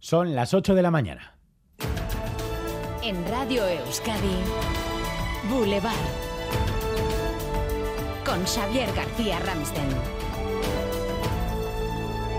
Son 0.00 0.34
las 0.36 0.54
8 0.54 0.74
de 0.76 0.82
la 0.82 0.90
mañana. 0.92 1.34
En 3.02 3.26
Radio 3.28 3.66
Euskadi, 3.66 4.36
Boulevard. 5.50 5.92
Con 8.24 8.44
Xavier 8.44 8.88
García 8.94 9.40
Ramsten. 9.40 9.88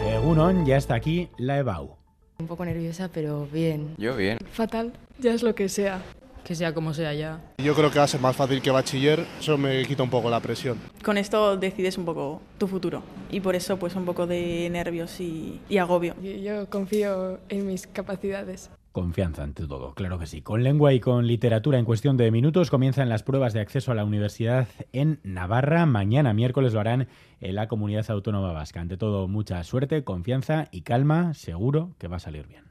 Egunon, 0.08 0.66
ya 0.66 0.78
está 0.78 0.96
aquí 0.96 1.30
la 1.38 1.58
EBAU. 1.58 1.98
Un 2.40 2.48
poco 2.48 2.64
nerviosa, 2.64 3.10
pero 3.14 3.46
bien. 3.48 3.94
Yo 3.98 4.16
bien. 4.16 4.38
Fatal, 4.54 4.94
ya 5.18 5.34
es 5.34 5.44
lo 5.44 5.54
que 5.54 5.68
sea. 5.68 6.02
Que 6.44 6.56
sea 6.56 6.74
como 6.74 6.94
sea 6.94 7.14
ya. 7.14 7.42
Yo 7.58 7.76
creo 7.76 7.92
que 7.92 8.00
va 8.00 8.06
a 8.06 8.08
ser 8.08 8.22
más 8.22 8.36
fácil 8.36 8.62
que 8.62 8.72
bachiller, 8.72 9.26
eso 9.40 9.58
me 9.58 9.86
quita 9.86 10.04
un 10.04 10.10
poco 10.10 10.30
la 10.30 10.40
presión. 10.40 10.78
Con 11.04 11.18
esto 11.18 11.58
decides 11.58 11.98
un 11.98 12.06
poco 12.06 12.42
tu 12.58 12.68
futuro 12.68 13.04
y 13.30 13.40
por 13.40 13.56
eso 13.56 13.78
pues 13.78 13.96
un 13.96 14.06
poco 14.06 14.26
de 14.26 14.68
nervios 14.72 15.20
y, 15.20 15.60
y 15.70 15.78
agobio. 15.78 16.16
Y 16.24 16.42
Yo 16.42 16.70
confío 16.70 17.40
en 17.50 17.68
mis 17.68 17.86
capacidades. 17.86 18.72
Confianza 18.92 19.44
ante 19.44 19.68
todo, 19.68 19.94
claro 19.94 20.18
que 20.18 20.26
sí. 20.26 20.42
Con 20.42 20.64
lengua 20.64 20.94
y 20.94 21.00
con 21.00 21.28
literatura 21.28 21.78
en 21.78 21.86
cuestión 21.86 22.18
de 22.18 22.32
minutos 22.32 22.72
comienzan 22.72 23.08
las 23.08 23.22
pruebas 23.22 23.54
de 23.54 23.60
acceso 23.60 23.92
a 23.92 23.96
la 23.96 24.04
universidad 24.04 24.68
en 24.94 25.20
Navarra. 25.24 25.86
Mañana 25.86 26.34
miércoles 26.34 26.74
lo 26.74 26.80
harán 26.80 27.08
en 27.40 27.56
la 27.56 27.68
comunidad 27.68 28.10
autónoma 28.10 28.52
vasca. 28.52 28.82
Ante 28.82 28.98
todo, 28.98 29.28
mucha 29.28 29.64
suerte, 29.64 30.04
confianza 30.04 30.70
y 30.72 30.82
calma. 30.82 31.36
Seguro 31.36 31.92
que 32.00 32.08
va 32.08 32.18
a 32.18 32.20
salir 32.20 32.48
bien. 32.48 32.69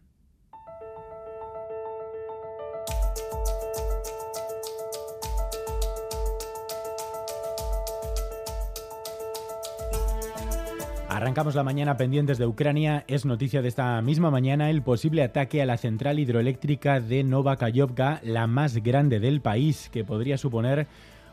Arrancamos 11.19 11.57
la 11.57 11.65
mañana 11.65 11.97
pendientes 11.97 12.39
de 12.39 12.47
Ucrania. 12.47 13.03
Es 13.09 13.25
noticia 13.25 13.61
de 13.61 13.67
esta 13.67 14.01
misma 14.03 14.31
mañana 14.31 14.71
el 14.71 14.83
posible 14.83 15.25
ataque 15.25 15.61
a 15.61 15.67
la 15.67 15.77
central 15.77 16.21
hidroeléctrica 16.21 17.01
de 17.01 17.25
Novakayovka, 17.25 18.21
la 18.23 18.47
más 18.47 18.77
grande 18.85 19.19
del 19.19 19.41
país, 19.41 19.91
que 19.93 20.05
podría 20.05 20.39
suponer 20.39 20.87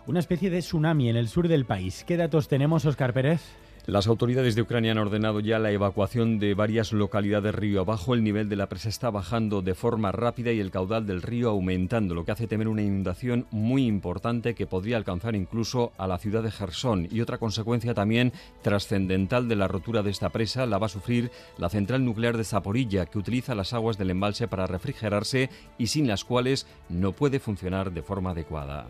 una 0.07 0.17
especie 0.17 0.49
de 0.49 0.61
tsunami 0.61 1.09
en 1.09 1.17
el 1.17 1.27
sur 1.27 1.47
del 1.47 1.65
país. 1.65 2.03
¿Qué 2.03 2.17
datos 2.17 2.47
tenemos, 2.47 2.83
Oscar 2.85 3.13
Pérez? 3.13 3.43
Las 3.87 4.07
autoridades 4.07 4.55
de 4.55 4.63
Ucrania 4.63 4.93
han 4.93 4.97
ordenado 4.97 5.39
ya 5.41 5.59
la 5.59 5.69
evacuación 5.69 6.39
de 6.39 6.55
varias 6.55 6.91
localidades 6.91 7.53
río 7.53 7.81
abajo. 7.81 8.15
El 8.15 8.23
nivel 8.23 8.49
de 8.49 8.55
la 8.55 8.67
presa 8.67 8.89
está 8.89 9.11
bajando 9.11 9.61
de 9.61 9.75
forma 9.75 10.11
rápida 10.11 10.51
y 10.51 10.59
el 10.59 10.71
caudal 10.71 11.05
del 11.05 11.21
río 11.21 11.51
aumentando, 11.51 12.15
lo 12.15 12.25
que 12.25 12.31
hace 12.31 12.47
temer 12.47 12.67
una 12.67 12.81
inundación 12.81 13.45
muy 13.51 13.85
importante 13.85 14.55
que 14.55 14.65
podría 14.65 14.97
alcanzar 14.97 15.35
incluso 15.35 15.91
a 15.99 16.07
la 16.07 16.17
ciudad 16.17 16.41
de 16.41 16.49
Gerson. 16.49 17.07
Y 17.11 17.21
otra 17.21 17.37
consecuencia 17.37 17.93
también 17.93 18.33
trascendental 18.63 19.47
de 19.47 19.55
la 19.55 19.67
rotura 19.67 20.01
de 20.01 20.09
esta 20.09 20.31
presa 20.31 20.65
la 20.65 20.79
va 20.79 20.87
a 20.87 20.89
sufrir 20.89 21.29
la 21.59 21.69
central 21.69 22.03
nuclear 22.03 22.37
de 22.37 22.43
Zaporilla, 22.43 23.05
que 23.05 23.19
utiliza 23.19 23.53
las 23.53 23.73
aguas 23.73 23.99
del 23.99 24.09
embalse 24.09 24.47
para 24.47 24.65
refrigerarse 24.65 25.51
y 25.77 25.87
sin 25.87 26.07
las 26.07 26.25
cuales 26.25 26.65
no 26.89 27.11
puede 27.11 27.39
funcionar 27.39 27.93
de 27.93 28.01
forma 28.01 28.31
adecuada. 28.31 28.87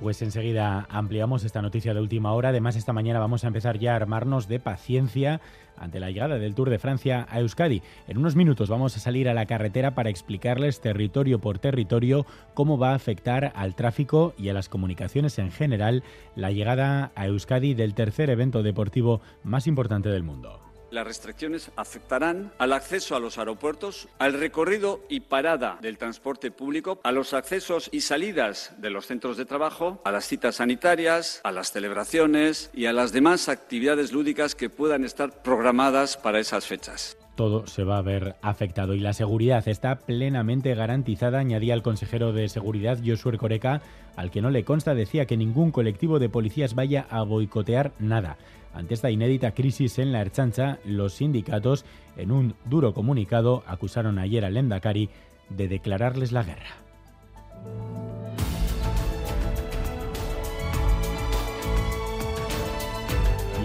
Pues 0.00 0.22
enseguida 0.22 0.86
ampliamos 0.88 1.44
esta 1.44 1.60
noticia 1.60 1.92
de 1.92 2.00
última 2.00 2.32
hora. 2.32 2.48
Además, 2.48 2.74
esta 2.74 2.94
mañana 2.94 3.18
vamos 3.18 3.44
a 3.44 3.48
empezar 3.48 3.78
ya 3.78 3.92
a 3.92 3.96
armarnos 3.96 4.48
de 4.48 4.58
paciencia 4.58 5.42
ante 5.76 6.00
la 6.00 6.10
llegada 6.10 6.38
del 6.38 6.54
Tour 6.54 6.70
de 6.70 6.78
Francia 6.78 7.26
a 7.28 7.40
Euskadi. 7.40 7.82
En 8.08 8.16
unos 8.16 8.34
minutos 8.34 8.70
vamos 8.70 8.96
a 8.96 9.00
salir 9.00 9.28
a 9.28 9.34
la 9.34 9.44
carretera 9.44 9.94
para 9.94 10.08
explicarles 10.08 10.80
territorio 10.80 11.38
por 11.38 11.58
territorio 11.58 12.24
cómo 12.54 12.78
va 12.78 12.92
a 12.92 12.94
afectar 12.94 13.52
al 13.54 13.74
tráfico 13.74 14.32
y 14.38 14.48
a 14.48 14.54
las 14.54 14.70
comunicaciones 14.70 15.38
en 15.38 15.50
general 15.50 16.02
la 16.34 16.50
llegada 16.50 17.12
a 17.14 17.26
Euskadi 17.26 17.74
del 17.74 17.92
tercer 17.92 18.30
evento 18.30 18.62
deportivo 18.62 19.20
más 19.44 19.66
importante 19.66 20.08
del 20.08 20.22
mundo. 20.22 20.69
Las 20.90 21.06
restricciones 21.06 21.70
afectarán 21.76 22.52
al 22.58 22.72
acceso 22.72 23.14
a 23.14 23.20
los 23.20 23.38
aeropuertos, 23.38 24.08
al 24.18 24.32
recorrido 24.32 25.00
y 25.08 25.20
parada 25.20 25.78
del 25.80 25.98
transporte 25.98 26.50
público, 26.50 27.00
a 27.04 27.12
los 27.12 27.32
accesos 27.32 27.88
y 27.92 28.00
salidas 28.00 28.72
de 28.78 28.90
los 28.90 29.06
centros 29.06 29.36
de 29.36 29.44
trabajo, 29.44 30.00
a 30.04 30.10
las 30.10 30.26
citas 30.26 30.56
sanitarias, 30.56 31.40
a 31.44 31.52
las 31.52 31.70
celebraciones 31.70 32.70
y 32.74 32.86
a 32.86 32.92
las 32.92 33.12
demás 33.12 33.48
actividades 33.48 34.12
lúdicas 34.12 34.54
que 34.54 34.70
puedan 34.70 35.04
estar 35.04 35.42
programadas 35.42 36.16
para 36.16 36.40
esas 36.40 36.66
fechas 36.66 37.19
todo 37.34 37.66
se 37.66 37.84
va 37.84 37.98
a 37.98 38.02
ver 38.02 38.36
afectado 38.42 38.94
y 38.94 39.00
la 39.00 39.12
seguridad 39.12 39.66
está 39.66 39.98
plenamente 39.98 40.74
garantizada, 40.74 41.38
añadía 41.38 41.74
el 41.74 41.82
consejero 41.82 42.32
de 42.32 42.48
Seguridad 42.48 42.98
Josué 43.04 43.38
Coreca, 43.38 43.82
al 44.16 44.30
que 44.30 44.42
no 44.42 44.50
le 44.50 44.64
consta 44.64 44.94
decía 44.94 45.26
que 45.26 45.36
ningún 45.36 45.70
colectivo 45.70 46.18
de 46.18 46.28
policías 46.28 46.74
vaya 46.74 47.06
a 47.10 47.22
boicotear 47.22 47.92
nada. 47.98 48.36
Ante 48.74 48.94
esta 48.94 49.10
inédita 49.10 49.52
crisis 49.52 49.98
en 49.98 50.12
la 50.12 50.20
Erchancha, 50.20 50.78
los 50.84 51.14
sindicatos, 51.14 51.84
en 52.16 52.30
un 52.30 52.54
duro 52.66 52.94
comunicado, 52.94 53.64
acusaron 53.66 54.18
ayer 54.18 54.44
al 54.44 54.56
Endacari 54.56 55.08
de 55.48 55.68
declararles 55.68 56.32
la 56.32 56.44
guerra. 56.44 58.09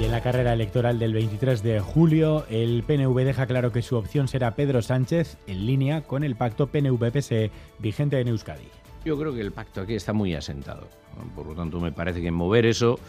En 0.06 0.12
la 0.12 0.22
carrera 0.22 0.54
electoral 0.54 1.00
del 1.00 1.14
23 1.14 1.64
de 1.64 1.80
julio, 1.80 2.46
el 2.48 2.84
PNV 2.84 3.26
deja 3.26 3.48
claro 3.48 3.72
que 3.72 3.82
su 3.82 3.96
opción 3.96 4.28
será 4.28 4.54
Pedro 4.54 4.84
Sánchez 4.84 5.36
en 5.48 5.66
línea 5.66 6.04
con 6.04 6.24
el 6.24 6.36
pacto 6.36 6.68
PNV-PSE 6.68 7.50
vigente 7.80 8.20
en 8.20 8.28
Euskadi. 8.28 8.68
Yo 9.04 9.18
creo 9.18 9.34
que 9.34 9.42
el 9.42 9.52
pacto 9.52 9.82
aquí 9.82 9.96
está 9.96 10.14
muy 10.14 10.36
asentado. 10.36 10.88
Por 11.36 11.48
lo 11.48 11.56
tanto, 11.56 11.80
me 11.80 11.92
parece 11.92 12.22
que 12.22 12.30
mover 12.30 12.68
eso 12.68 13.00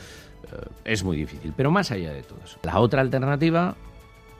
eh, 0.44 0.68
es 0.86 1.04
muy 1.04 1.18
difícil. 1.18 1.52
Pero 1.54 1.70
más 1.70 1.90
allá 1.90 2.14
de 2.14 2.22
todo 2.22 2.38
la 2.62 2.80
otra 2.80 3.02
alternativa 3.02 3.76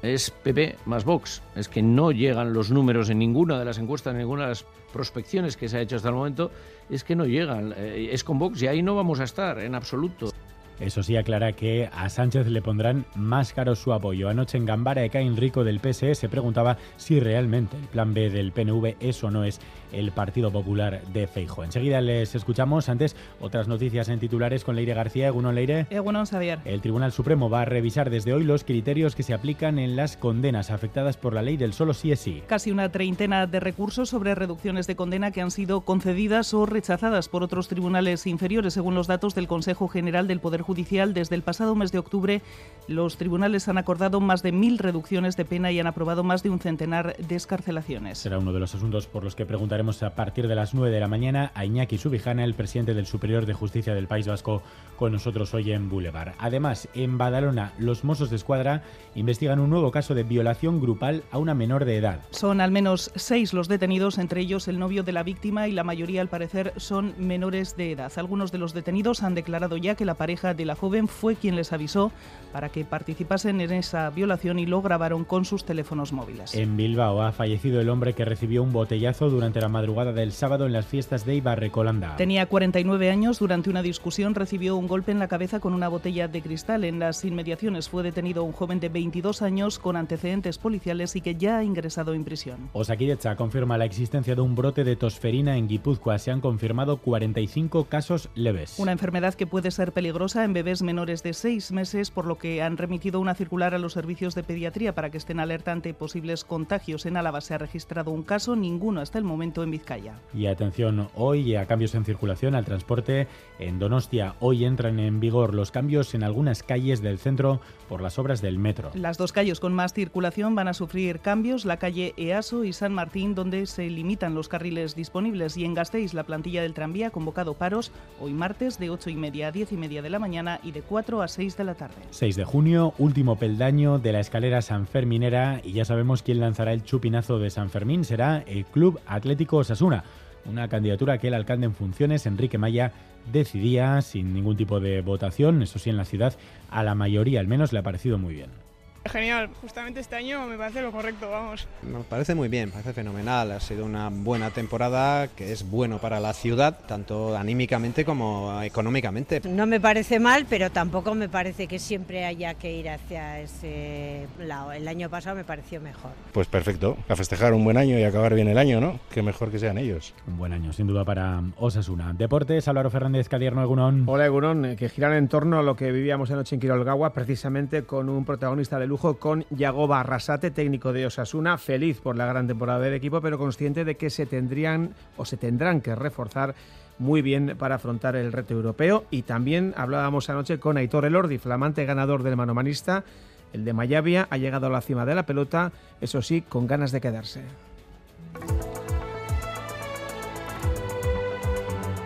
es 0.00 0.30
PP 0.30 0.76
más 0.86 1.04
Vox. 1.04 1.42
Es 1.56 1.68
que 1.68 1.82
no 1.82 2.10
llegan 2.10 2.54
los 2.54 2.70
números 2.70 3.10
en 3.10 3.18
ninguna 3.18 3.58
de 3.58 3.66
las 3.66 3.76
encuestas, 3.76 4.12
en 4.12 4.20
ninguna 4.20 4.44
de 4.44 4.48
las 4.48 4.64
prospecciones 4.94 5.58
que 5.58 5.68
se 5.68 5.76
ha 5.76 5.82
hecho 5.82 5.96
hasta 5.96 6.08
el 6.08 6.14
momento. 6.14 6.50
Es 6.88 7.04
que 7.04 7.16
no 7.16 7.26
llegan. 7.26 7.74
Eh, 7.76 8.08
Es 8.12 8.24
con 8.24 8.38
Vox 8.38 8.62
y 8.62 8.66
ahí 8.66 8.80
no 8.80 8.94
vamos 8.96 9.20
a 9.20 9.24
estar 9.24 9.58
en 9.58 9.74
absoluto. 9.74 10.32
Eso 10.80 11.02
sí, 11.02 11.16
aclara 11.16 11.52
que 11.52 11.88
a 11.92 12.08
Sánchez 12.08 12.48
le 12.48 12.62
pondrán 12.62 13.06
más 13.14 13.52
caro 13.52 13.74
su 13.74 13.92
apoyo. 13.92 14.28
Anoche 14.28 14.58
en 14.58 14.66
Gambara, 14.66 15.04
Ekain 15.04 15.36
Rico 15.36 15.64
del 15.64 15.80
PSE 15.80 16.14
se 16.14 16.28
preguntaba 16.28 16.76
si 16.96 17.18
realmente 17.18 17.76
el 17.76 17.86
plan 17.86 18.12
B 18.12 18.30
del 18.30 18.52
PNV 18.52 18.96
es 19.00 19.24
o 19.24 19.30
no 19.30 19.44
es 19.44 19.60
el 19.92 20.12
Partido 20.12 20.50
Popular 20.50 21.02
de 21.12 21.26
Feijo. 21.26 21.64
Enseguida 21.64 22.00
les 22.00 22.34
escuchamos. 22.34 22.88
Antes, 22.88 23.16
otras 23.40 23.68
noticias 23.68 24.08
en 24.08 24.18
titulares 24.18 24.64
con 24.64 24.76
Leire 24.76 24.94
García. 24.94 25.28
Egunon 25.28 25.54
Leire. 25.54 25.86
Egunon 25.90 26.26
Xavier. 26.26 26.58
El 26.64 26.80
Tribunal 26.80 27.12
Supremo 27.12 27.48
va 27.48 27.62
a 27.62 27.64
revisar 27.64 28.10
desde 28.10 28.34
hoy 28.34 28.44
los 28.44 28.64
criterios 28.64 29.14
que 29.14 29.22
se 29.22 29.34
aplican 29.34 29.78
en 29.78 29.96
las 29.96 30.16
condenas 30.16 30.70
afectadas 30.70 31.16
por 31.16 31.32
la 31.32 31.42
ley 31.42 31.56
del 31.56 31.72
solo 31.72 31.94
sí 31.94 32.12
es 32.12 32.20
sí. 32.20 32.42
Casi 32.46 32.70
una 32.70 32.90
treintena 32.90 33.46
de 33.46 33.60
recursos 33.60 34.10
sobre 34.10 34.34
reducciones 34.34 34.86
de 34.86 34.96
condena 34.96 35.30
que 35.30 35.40
han 35.40 35.50
sido 35.50 35.80
concedidas 35.82 36.52
o 36.54 36.66
rechazadas 36.66 37.28
por 37.28 37.42
otros 37.42 37.68
tribunales 37.68 38.26
inferiores, 38.26 38.74
según 38.74 38.94
los 38.94 39.06
datos 39.06 39.34
del 39.34 39.48
Consejo 39.48 39.88
General 39.88 40.28
del 40.28 40.40
Poder 40.40 40.62
Judicial. 40.66 41.14
Desde 41.14 41.36
el 41.36 41.42
pasado 41.42 41.74
mes 41.76 41.92
de 41.92 41.98
octubre, 41.98 42.42
los 42.88 43.16
tribunales 43.16 43.68
han 43.68 43.78
acordado 43.78 44.20
más 44.20 44.42
de 44.42 44.52
mil 44.52 44.78
reducciones 44.78 45.36
de 45.36 45.44
pena 45.44 45.72
y 45.72 45.80
han 45.80 45.86
aprobado 45.86 46.24
más 46.24 46.42
de 46.42 46.50
un 46.50 46.58
centenar 46.58 47.16
de 47.16 47.34
escarcelaciones. 47.34 48.18
Será 48.18 48.38
uno 48.38 48.52
de 48.52 48.60
los 48.60 48.74
asuntos 48.74 49.06
por 49.06 49.24
los 49.24 49.34
que 49.34 49.46
preguntaremos 49.46 50.02
a 50.02 50.14
partir 50.14 50.48
de 50.48 50.54
las 50.54 50.74
9 50.74 50.92
de 50.92 51.00
la 51.00 51.08
mañana 51.08 51.52
a 51.54 51.64
Iñaki 51.64 51.98
Subijana, 51.98 52.44
el 52.44 52.54
presidente 52.54 52.94
del 52.94 53.06
Superior 53.06 53.46
de 53.46 53.54
Justicia 53.54 53.94
del 53.94 54.06
País 54.06 54.26
Vasco, 54.26 54.62
con 54.96 55.12
nosotros 55.12 55.54
hoy 55.54 55.72
en 55.72 55.88
Boulevard. 55.88 56.34
Además, 56.38 56.88
en 56.94 57.18
Badalona, 57.18 57.72
los 57.78 58.04
Mossos 58.04 58.30
de 58.30 58.36
Escuadra 58.36 58.82
investigan 59.14 59.60
un 59.60 59.70
nuevo 59.70 59.90
caso 59.90 60.14
de 60.14 60.22
violación 60.22 60.80
grupal 60.80 61.22
a 61.30 61.38
una 61.38 61.54
menor 61.54 61.84
de 61.84 61.96
edad. 61.96 62.20
Son 62.30 62.60
al 62.60 62.70
menos 62.70 63.10
seis 63.14 63.52
los 63.52 63.68
detenidos, 63.68 64.18
entre 64.18 64.40
ellos 64.40 64.68
el 64.68 64.78
novio 64.78 65.02
de 65.02 65.12
la 65.12 65.22
víctima 65.22 65.68
y 65.68 65.72
la 65.72 65.84
mayoría, 65.84 66.20
al 66.20 66.28
parecer, 66.28 66.72
son 66.76 67.14
menores 67.18 67.76
de 67.76 67.92
edad. 67.92 68.12
Algunos 68.16 68.52
de 68.52 68.58
los 68.58 68.74
detenidos 68.74 69.22
han 69.22 69.34
declarado 69.34 69.76
ya 69.76 69.94
que 69.94 70.04
la 70.04 70.14
pareja 70.14 70.54
de 70.56 70.64
la 70.64 70.74
joven 70.74 71.08
fue 71.08 71.36
quien 71.36 71.56
les 71.56 71.72
avisó 71.72 72.12
para 72.56 72.70
que 72.70 72.86
participasen 72.86 73.60
en 73.60 73.70
esa 73.72 74.08
violación 74.08 74.58
y 74.58 74.64
lo 74.64 74.80
grabaron 74.80 75.24
con 75.24 75.44
sus 75.44 75.64
teléfonos 75.64 76.14
móviles. 76.14 76.54
En 76.54 76.76
Bilbao 76.76 77.20
ha 77.20 77.32
fallecido 77.32 77.82
el 77.82 77.90
hombre 77.90 78.14
que 78.14 78.24
recibió 78.24 78.62
un 78.62 78.72
botellazo 78.72 79.28
durante 79.28 79.60
la 79.60 79.68
madrugada 79.68 80.14
del 80.14 80.32
sábado 80.32 80.64
en 80.64 80.72
las 80.72 80.86
fiestas 80.86 81.26
de 81.26 81.34
Ibarrecolanda. 81.34 82.16
Tenía 82.16 82.46
49 82.46 83.10
años, 83.10 83.40
durante 83.40 83.68
una 83.68 83.82
discusión 83.82 84.34
recibió 84.34 84.76
un 84.76 84.86
golpe 84.86 85.12
en 85.12 85.18
la 85.18 85.28
cabeza 85.28 85.60
con 85.60 85.74
una 85.74 85.88
botella 85.88 86.28
de 86.28 86.40
cristal. 86.40 86.84
En 86.84 86.98
las 86.98 87.26
inmediaciones 87.26 87.90
fue 87.90 88.02
detenido 88.02 88.42
un 88.42 88.52
joven 88.52 88.80
de 88.80 88.88
22 88.88 89.42
años 89.42 89.78
con 89.78 89.96
antecedentes 89.96 90.56
policiales 90.56 91.14
y 91.14 91.20
que 91.20 91.34
ya 91.34 91.58
ha 91.58 91.64
ingresado 91.64 92.14
en 92.14 92.24
prisión. 92.24 92.70
Osakidecha 92.72 93.36
confirma 93.36 93.76
la 93.76 93.84
existencia 93.84 94.34
de 94.34 94.40
un 94.40 94.54
brote 94.54 94.82
de 94.82 94.96
tosferina 94.96 95.58
en 95.58 95.68
Guipúzcoa. 95.68 96.18
Se 96.18 96.30
han 96.30 96.40
confirmado 96.40 96.96
45 96.96 97.84
casos 97.84 98.30
leves. 98.34 98.78
Una 98.78 98.92
enfermedad 98.92 99.34
que 99.34 99.46
puede 99.46 99.70
ser 99.70 99.92
peligrosa 99.92 100.44
en 100.46 100.52
bebés 100.52 100.80
menores 100.80 101.24
de 101.24 101.34
seis 101.34 101.72
meses, 101.72 102.12
por 102.12 102.24
lo 102.24 102.38
que 102.38 102.62
han 102.62 102.76
remitido 102.76 103.18
una 103.18 103.34
circular 103.34 103.74
a 103.74 103.78
los 103.78 103.92
servicios 103.92 104.36
de 104.36 104.44
pediatría 104.44 104.94
para 104.94 105.10
que 105.10 105.18
estén 105.18 105.40
alerta 105.40 105.72
ante 105.72 105.92
posibles 105.92 106.44
contagios. 106.44 107.04
En 107.04 107.16
Álava 107.16 107.40
se 107.40 107.54
ha 107.54 107.58
registrado 107.58 108.12
un 108.12 108.22
caso, 108.22 108.54
ninguno 108.54 109.00
hasta 109.00 109.18
el 109.18 109.24
momento 109.24 109.64
en 109.64 109.72
Vizcaya. 109.72 110.20
Y 110.32 110.46
atención, 110.46 111.08
hoy 111.16 111.56
a 111.56 111.66
cambios 111.66 111.96
en 111.96 112.04
circulación 112.04 112.54
al 112.54 112.64
transporte. 112.64 113.26
En 113.58 113.80
Donostia 113.80 114.36
hoy 114.38 114.64
entran 114.64 115.00
en 115.00 115.18
vigor 115.18 115.52
los 115.52 115.72
cambios 115.72 116.14
en 116.14 116.22
algunas 116.22 116.62
calles 116.62 117.02
del 117.02 117.18
centro 117.18 117.60
por 117.88 118.00
las 118.00 118.18
obras 118.18 118.40
del 118.40 118.58
metro. 118.58 118.92
Las 118.94 119.18
dos 119.18 119.32
calles 119.32 119.58
con 119.58 119.74
más 119.74 119.94
circulación 119.94 120.54
van 120.54 120.68
a 120.68 120.74
sufrir 120.74 121.18
cambios, 121.18 121.64
la 121.64 121.78
calle 121.78 122.14
EASO 122.16 122.62
y 122.62 122.72
San 122.72 122.94
Martín, 122.94 123.34
donde 123.34 123.66
se 123.66 123.90
limitan 123.90 124.34
los 124.34 124.48
carriles 124.48 124.94
disponibles, 124.94 125.56
y 125.56 125.64
en 125.64 125.74
Gasteiz 125.74 126.14
la 126.14 126.22
plantilla 126.24 126.62
del 126.62 126.72
tranvía 126.72 127.08
ha 127.08 127.10
convocado 127.10 127.54
paros 127.54 127.90
hoy 128.20 128.32
martes 128.32 128.78
de 128.78 128.90
8 128.90 129.10
y 129.10 129.16
media 129.16 129.48
a 129.48 129.52
10 129.52 129.72
y 129.72 129.76
media 129.76 130.02
de 130.02 130.10
la 130.10 130.20
mañana 130.20 130.35
y 130.62 130.72
de 130.72 130.82
4 130.82 131.22
a 131.22 131.28
6 131.28 131.56
de 131.56 131.64
la 131.64 131.74
tarde. 131.74 131.94
6 132.10 132.36
de 132.36 132.44
junio, 132.44 132.92
último 132.98 133.36
peldaño 133.36 133.98
de 133.98 134.12
la 134.12 134.20
escalera 134.20 134.60
San 134.60 134.86
Ferminera 134.86 135.60
y 135.64 135.72
ya 135.72 135.84
sabemos 135.84 136.22
quién 136.22 136.40
lanzará 136.40 136.72
el 136.72 136.84
chupinazo 136.84 137.38
de 137.38 137.50
San 137.50 137.70
Fermín, 137.70 138.04
será 138.04 138.42
el 138.46 138.66
Club 138.66 139.00
Atlético 139.06 139.58
Osasuna, 139.58 140.04
una 140.44 140.68
candidatura 140.68 141.18
que 141.18 141.28
el 141.28 141.34
alcalde 141.34 141.66
en 141.66 141.74
funciones, 141.74 142.26
Enrique 142.26 142.58
Maya, 142.58 142.92
decidía 143.32 144.00
sin 144.02 144.34
ningún 144.34 144.56
tipo 144.56 144.78
de 144.78 145.00
votación, 145.00 145.62
eso 145.62 145.78
sí 145.78 145.90
en 145.90 145.96
la 145.96 146.04
ciudad, 146.04 146.36
a 146.70 146.82
la 146.82 146.94
mayoría 146.94 147.40
al 147.40 147.48
menos 147.48 147.72
le 147.72 147.78
ha 147.78 147.82
parecido 147.82 148.18
muy 148.18 148.34
bien. 148.34 148.65
Genial, 149.08 149.50
justamente 149.60 150.00
este 150.00 150.16
año 150.16 150.46
me 150.46 150.56
parece 150.56 150.82
lo 150.82 150.92
correcto, 150.92 151.30
vamos. 151.30 151.68
Me 151.82 152.00
parece 152.00 152.34
muy 152.34 152.48
bien, 152.48 152.70
parece 152.70 152.92
fenomenal. 152.92 153.52
Ha 153.52 153.60
sido 153.60 153.84
una 153.84 154.10
buena 154.10 154.50
temporada 154.50 155.28
que 155.28 155.52
es 155.52 155.68
bueno 155.68 155.98
para 155.98 156.20
la 156.20 156.32
ciudad, 156.32 156.78
tanto 156.86 157.36
anímicamente 157.36 158.04
como 158.04 158.60
económicamente. 158.62 159.40
No 159.44 159.66
me 159.66 159.80
parece 159.80 160.18
mal, 160.18 160.46
pero 160.48 160.70
tampoco 160.70 161.14
me 161.14 161.28
parece 161.28 161.66
que 161.66 161.78
siempre 161.78 162.24
haya 162.24 162.54
que 162.54 162.72
ir 162.76 162.88
hacia 162.88 163.40
ese 163.40 164.26
lado. 164.38 164.72
El 164.72 164.88
año 164.88 165.08
pasado 165.08 165.36
me 165.36 165.44
pareció 165.44 165.80
mejor. 165.80 166.10
Pues 166.32 166.46
perfecto, 166.48 166.96
a 167.08 167.16
festejar 167.16 167.52
un 167.54 167.64
buen 167.64 167.76
año 167.76 167.98
y 167.98 168.04
acabar 168.04 168.34
bien 168.34 168.48
el 168.48 168.58
año, 168.58 168.80
¿no? 168.80 168.98
Que 169.10 169.22
mejor 169.22 169.50
que 169.50 169.58
sean 169.58 169.78
ellos. 169.78 170.14
Un 170.26 170.38
buen 170.38 170.52
año, 170.52 170.72
sin 170.72 170.86
duda, 170.86 171.04
para 171.04 171.42
Osasuna. 171.58 172.12
Deportes, 172.12 172.68
Álvaro 172.68 172.90
Fernández 172.90 173.28
Cadierno, 173.28 173.62
Egunon. 173.62 174.04
Hola, 174.06 174.26
Egunon, 174.26 174.64
eh, 174.64 174.76
que 174.76 174.88
giran 174.88 175.12
en 175.12 175.28
torno 175.28 175.58
a 175.58 175.62
lo 175.62 175.76
que 175.76 175.92
vivíamos 175.92 176.30
anoche 176.30 176.54
en 176.56 176.60
Quirolgagua, 176.60 177.12
precisamente 177.12 177.84
con 177.84 178.08
un 178.08 178.24
protagonista 178.24 178.78
de 178.78 178.86
lujo 178.86 178.95
con 178.96 179.44
Yagoba 179.50 180.00
Arrasate, 180.00 180.50
técnico 180.50 180.92
de 180.92 181.06
Osasuna, 181.06 181.58
feliz 181.58 182.00
por 182.00 182.16
la 182.16 182.26
gran 182.26 182.46
temporada 182.46 182.80
del 182.80 182.94
equipo, 182.94 183.20
pero 183.20 183.38
consciente 183.38 183.84
de 183.84 183.96
que 183.96 184.10
se 184.10 184.26
tendrían 184.26 184.94
o 185.16 185.24
se 185.24 185.36
tendrán 185.36 185.80
que 185.80 185.94
reforzar 185.94 186.54
muy 186.98 187.22
bien 187.22 187.56
para 187.58 187.76
afrontar 187.76 188.16
el 188.16 188.32
reto 188.32 188.54
europeo. 188.54 189.04
Y 189.10 189.22
también 189.22 189.74
hablábamos 189.76 190.30
anoche 190.30 190.58
con 190.58 190.76
Aitor 190.76 191.04
Elordi, 191.04 191.38
flamante 191.38 191.84
ganador 191.84 192.22
del 192.22 192.36
manomanista. 192.36 193.04
El 193.52 193.64
de 193.64 193.72
Mayavia 193.72 194.26
ha 194.30 194.36
llegado 194.38 194.66
a 194.66 194.70
la 194.70 194.80
cima 194.80 195.04
de 195.04 195.14
la 195.14 195.26
pelota, 195.26 195.72
eso 196.00 196.22
sí, 196.22 196.42
con 196.42 196.66
ganas 196.66 196.92
de 196.92 197.00
quedarse. 197.00 197.42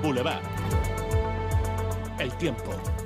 Boulevard. 0.03 0.43
El 2.19 2.33
tiempo. 2.35 3.00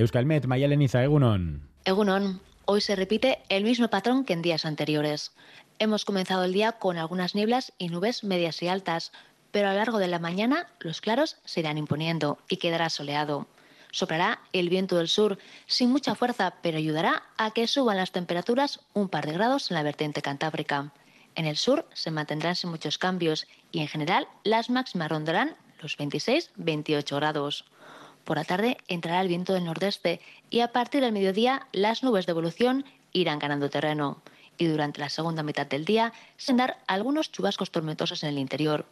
Euskalmet, 0.00 0.46
Mayalen 0.46 0.80
Egunon. 0.80 1.68
Egunon, 1.84 2.40
hoy 2.64 2.80
se 2.80 2.96
repite 2.96 3.40
el 3.50 3.64
mismo 3.64 3.88
patrón 3.88 4.24
que 4.24 4.32
en 4.32 4.40
días 4.40 4.64
anteriores. 4.64 5.32
Hemos 5.78 6.06
comenzado 6.06 6.44
el 6.44 6.54
día 6.54 6.72
con 6.72 6.96
algunas 6.96 7.34
nieblas 7.34 7.72
y 7.76 7.88
nubes 7.88 8.24
medias 8.24 8.62
y 8.62 8.68
altas, 8.68 9.12
pero 9.50 9.68
a 9.68 9.72
lo 9.72 9.78
largo 9.78 9.98
de 9.98 10.08
la 10.08 10.18
mañana 10.18 10.68
los 10.78 11.02
claros 11.02 11.36
se 11.44 11.60
irán 11.60 11.76
imponiendo 11.76 12.38
y 12.48 12.56
quedará 12.56 12.88
soleado. 12.88 13.46
Soplará 13.90 14.40
el 14.54 14.70
viento 14.70 14.96
del 14.96 15.08
sur 15.08 15.38
sin 15.66 15.90
mucha 15.90 16.14
fuerza, 16.14 16.54
pero 16.62 16.78
ayudará 16.78 17.24
a 17.36 17.50
que 17.50 17.66
suban 17.66 17.98
las 17.98 18.12
temperaturas 18.12 18.80
un 18.94 19.10
par 19.10 19.26
de 19.26 19.32
grados 19.34 19.70
en 19.70 19.74
la 19.74 19.82
vertiente 19.82 20.22
cantábrica. 20.22 20.92
En 21.34 21.44
el 21.44 21.58
sur 21.58 21.86
se 21.92 22.10
mantendrán 22.10 22.56
sin 22.56 22.70
muchos 22.70 22.96
cambios 22.96 23.46
y 23.70 23.80
en 23.80 23.88
general 23.88 24.28
las 24.44 24.70
máximas 24.70 25.10
rondarán 25.10 25.56
los 25.82 25.98
26-28 25.98 27.16
grados. 27.16 27.66
Por 28.24 28.36
la 28.36 28.44
tarde 28.44 28.76
entrará 28.88 29.20
el 29.20 29.28
viento 29.28 29.52
del 29.52 29.64
nordeste 29.64 30.20
y 30.50 30.60
a 30.60 30.72
partir 30.72 31.00
del 31.00 31.12
mediodía 31.12 31.66
las 31.72 32.02
nubes 32.02 32.26
de 32.26 32.32
evolución 32.32 32.84
irán 33.12 33.38
ganando 33.38 33.70
terreno. 33.70 34.22
Y 34.58 34.66
durante 34.66 35.00
la 35.00 35.08
segunda 35.08 35.42
mitad 35.42 35.66
del 35.66 35.84
día 35.84 36.12
se 36.36 36.52
dar 36.54 36.78
algunos 36.86 37.32
chubascos 37.32 37.70
tormentosos 37.70 38.22
en 38.22 38.30
el 38.30 38.38
interior. 38.38 38.86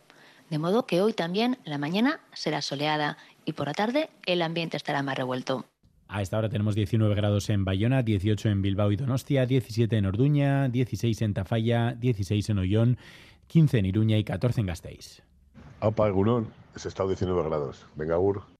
De 0.50 0.58
modo 0.58 0.86
que 0.86 1.02
hoy 1.02 1.12
también 1.12 1.58
la 1.64 1.76
mañana 1.78 2.20
será 2.32 2.62
soleada 2.62 3.18
y 3.44 3.52
por 3.52 3.66
la 3.66 3.74
tarde 3.74 4.08
el 4.24 4.40
ambiente 4.40 4.76
estará 4.76 5.02
más 5.02 5.16
revuelto. 5.16 5.66
A 6.08 6.22
esta 6.22 6.38
hora 6.38 6.48
tenemos 6.48 6.74
19 6.74 7.14
grados 7.14 7.50
en 7.50 7.66
Bayona, 7.66 8.02
18 8.02 8.48
en 8.48 8.62
Bilbao 8.62 8.90
y 8.92 8.96
Donostia, 8.96 9.44
17 9.44 9.94
en 9.94 10.06
Orduña, 10.06 10.68
16 10.70 11.20
en 11.20 11.34
Tafalla, 11.34 11.92
16 11.92 12.48
en 12.48 12.58
Ollón, 12.58 12.98
15 13.48 13.78
en 13.78 13.86
Iruña 13.86 14.16
y 14.16 14.24
14 14.24 14.62
en 14.62 14.66
Gasteiz. 14.68 15.22
Aupa, 15.80 16.08
Egunon, 16.08 16.48
es 16.74 16.86
estado 16.86 17.10
19 17.10 17.42
grados. 17.44 17.86
Venga, 17.94 18.18
Ur. 18.18 18.57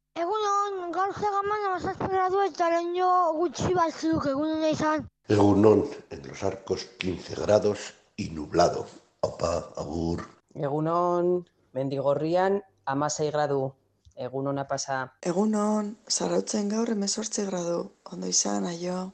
Gradu 1.08 2.42
eta 2.44 2.68
leño 2.68 3.08
gutxi 3.32 3.72
batzuk 3.72 4.26
egunon 4.28 4.64
izan. 4.68 5.06
Egunon, 5.28 5.84
en 6.10 6.26
los 6.28 6.42
arcos 6.42 6.84
15 6.98 7.34
grados 7.36 7.94
y 8.16 8.28
nublado. 8.30 8.86
Aupa, 9.22 9.72
agur. 9.76 10.26
Egunon, 10.54 11.46
mendigorrian 11.72 12.62
amasei 12.84 13.30
gradu. 13.30 13.72
Egunona 14.16 14.66
pasa. 14.68 15.14
Egunon, 15.22 15.96
zarautzen 16.10 16.68
gaur 16.68 16.90
emezortzi 16.90 17.46
gradu. 17.46 17.92
Ondo 18.12 18.26
izan, 18.26 18.66
aio. 18.66 19.12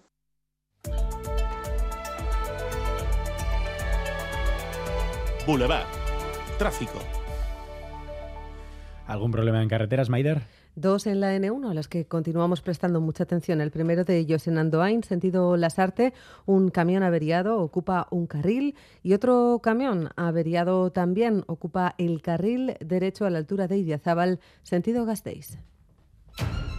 Boulevard. 5.46 5.87
Tráfico. 6.58 6.99
¿Algún 9.06 9.31
problema 9.31 9.62
en 9.62 9.69
carreteras, 9.69 10.08
Maider? 10.08 10.43
Dos 10.76 11.06
en 11.06 11.20
la 11.20 11.36
N1 11.36 11.70
a 11.70 11.74
las 11.74 11.86
que 11.86 12.06
continuamos 12.06 12.60
prestando 12.60 13.00
mucha 13.00 13.22
atención. 13.22 13.60
El 13.60 13.70
primero 13.70 14.04
de 14.04 14.18
ellos 14.18 14.48
en 14.48 14.58
Andoain, 14.58 15.04
sentido 15.04 15.56
Lasarte, 15.56 16.12
un 16.46 16.70
camión 16.70 17.04
averiado 17.04 17.60
ocupa 17.60 18.08
un 18.10 18.26
carril 18.26 18.74
y 19.02 19.12
otro 19.12 19.60
camión 19.62 20.10
averiado 20.16 20.90
también 20.90 21.44
ocupa 21.46 21.94
el 21.96 22.22
carril 22.22 22.76
derecho 22.80 23.24
a 23.24 23.30
la 23.30 23.38
altura 23.38 23.68
de 23.68 23.78
Idiazábal, 23.78 24.40
sentido 24.64 25.04
Gasteiz. 25.04 25.58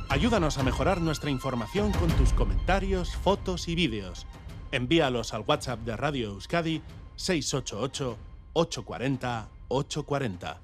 Ayúdanos 0.09 0.57
a 0.57 0.63
mejorar 0.63 0.99
nuestra 0.99 1.29
información 1.29 1.91
con 1.93 2.09
tus 2.09 2.33
comentarios, 2.33 3.15
fotos 3.15 3.69
y 3.69 3.75
vídeos. 3.75 4.27
Envíalos 4.71 5.33
al 5.33 5.45
WhatsApp 5.47 5.79
de 5.81 5.95
Radio 5.95 6.31
Euskadi 6.31 6.81
688 7.15 8.17
840 8.53 9.49
840. 9.69 10.61